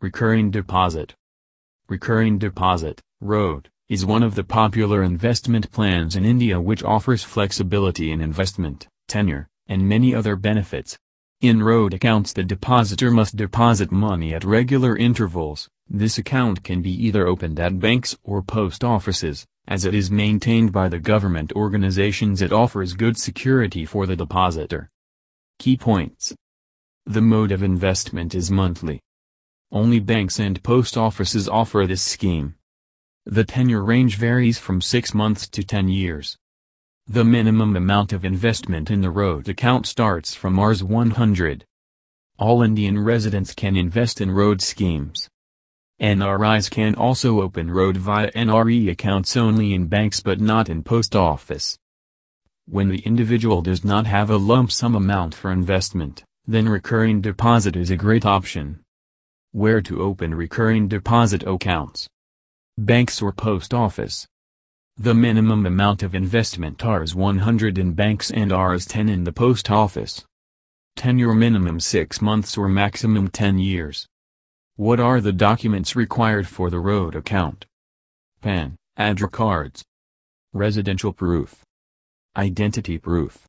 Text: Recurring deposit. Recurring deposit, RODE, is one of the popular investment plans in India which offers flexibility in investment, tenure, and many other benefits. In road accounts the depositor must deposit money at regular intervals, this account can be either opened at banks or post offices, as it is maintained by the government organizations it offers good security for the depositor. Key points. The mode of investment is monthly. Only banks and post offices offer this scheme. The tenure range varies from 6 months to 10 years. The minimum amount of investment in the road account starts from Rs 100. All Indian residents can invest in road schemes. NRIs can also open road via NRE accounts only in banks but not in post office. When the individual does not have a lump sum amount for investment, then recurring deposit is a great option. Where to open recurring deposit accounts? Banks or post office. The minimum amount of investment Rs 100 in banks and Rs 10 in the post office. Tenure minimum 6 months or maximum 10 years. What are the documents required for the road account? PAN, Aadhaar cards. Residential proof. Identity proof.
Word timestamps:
Recurring 0.00 0.52
deposit. 0.52 1.12
Recurring 1.88 2.38
deposit, 2.38 3.00
RODE, 3.20 3.68
is 3.88 4.06
one 4.06 4.22
of 4.22 4.36
the 4.36 4.44
popular 4.44 5.02
investment 5.02 5.72
plans 5.72 6.14
in 6.14 6.24
India 6.24 6.60
which 6.60 6.84
offers 6.84 7.24
flexibility 7.24 8.12
in 8.12 8.20
investment, 8.20 8.86
tenure, 9.08 9.48
and 9.66 9.88
many 9.88 10.14
other 10.14 10.36
benefits. 10.36 10.96
In 11.40 11.64
road 11.64 11.94
accounts 11.94 12.32
the 12.32 12.44
depositor 12.44 13.10
must 13.10 13.34
deposit 13.34 13.90
money 13.90 14.32
at 14.32 14.44
regular 14.44 14.96
intervals, 14.96 15.68
this 15.90 16.16
account 16.16 16.62
can 16.62 16.80
be 16.80 16.92
either 16.92 17.26
opened 17.26 17.58
at 17.58 17.80
banks 17.80 18.16
or 18.22 18.40
post 18.40 18.84
offices, 18.84 19.46
as 19.66 19.84
it 19.84 19.96
is 19.96 20.12
maintained 20.12 20.70
by 20.70 20.88
the 20.88 21.00
government 21.00 21.52
organizations 21.54 22.40
it 22.40 22.52
offers 22.52 22.94
good 22.94 23.18
security 23.18 23.84
for 23.84 24.06
the 24.06 24.14
depositor. 24.14 24.90
Key 25.58 25.76
points. 25.76 26.36
The 27.04 27.20
mode 27.20 27.50
of 27.50 27.64
investment 27.64 28.36
is 28.36 28.48
monthly. 28.48 29.00
Only 29.70 30.00
banks 30.00 30.38
and 30.38 30.62
post 30.62 30.96
offices 30.96 31.46
offer 31.48 31.86
this 31.86 32.02
scheme. 32.02 32.54
The 33.26 33.44
tenure 33.44 33.84
range 33.84 34.16
varies 34.16 34.58
from 34.58 34.80
6 34.80 35.12
months 35.12 35.46
to 35.48 35.62
10 35.62 35.88
years. 35.88 36.38
The 37.06 37.24
minimum 37.24 37.76
amount 37.76 38.14
of 38.14 38.24
investment 38.24 38.90
in 38.90 39.02
the 39.02 39.10
road 39.10 39.46
account 39.48 39.86
starts 39.86 40.34
from 40.34 40.58
Rs 40.58 40.82
100. 40.82 41.64
All 42.38 42.62
Indian 42.62 42.98
residents 42.98 43.52
can 43.54 43.76
invest 43.76 44.22
in 44.22 44.30
road 44.30 44.62
schemes. 44.62 45.28
NRIs 46.00 46.70
can 46.70 46.94
also 46.94 47.42
open 47.42 47.70
road 47.70 47.98
via 47.98 48.30
NRE 48.32 48.90
accounts 48.90 49.36
only 49.36 49.74
in 49.74 49.88
banks 49.88 50.20
but 50.20 50.40
not 50.40 50.70
in 50.70 50.82
post 50.82 51.14
office. 51.14 51.78
When 52.66 52.88
the 52.88 53.00
individual 53.00 53.60
does 53.60 53.84
not 53.84 54.06
have 54.06 54.30
a 54.30 54.36
lump 54.36 54.72
sum 54.72 54.94
amount 54.94 55.34
for 55.34 55.50
investment, 55.50 56.24
then 56.46 56.68
recurring 56.68 57.20
deposit 57.20 57.76
is 57.76 57.90
a 57.90 57.96
great 57.96 58.24
option. 58.24 58.80
Where 59.52 59.80
to 59.80 60.02
open 60.02 60.34
recurring 60.34 60.88
deposit 60.88 61.42
accounts? 61.46 62.06
Banks 62.76 63.22
or 63.22 63.32
post 63.32 63.72
office. 63.72 64.26
The 64.98 65.14
minimum 65.14 65.64
amount 65.64 66.02
of 66.02 66.14
investment 66.14 66.82
Rs 66.84 67.14
100 67.14 67.78
in 67.78 67.94
banks 67.94 68.30
and 68.30 68.52
Rs 68.52 68.84
10 68.84 69.08
in 69.08 69.24
the 69.24 69.32
post 69.32 69.70
office. 69.70 70.22
Tenure 70.96 71.32
minimum 71.32 71.80
6 71.80 72.20
months 72.20 72.58
or 72.58 72.68
maximum 72.68 73.28
10 73.28 73.58
years. 73.58 74.06
What 74.76 75.00
are 75.00 75.22
the 75.22 75.32
documents 75.32 75.96
required 75.96 76.46
for 76.46 76.68
the 76.68 76.80
road 76.80 77.14
account? 77.14 77.64
PAN, 78.42 78.76
Aadhaar 78.98 79.32
cards. 79.32 79.82
Residential 80.52 81.14
proof. 81.14 81.64
Identity 82.36 82.98
proof. 82.98 83.46